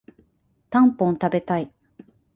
[0.71, 1.71] たんぽん食べたい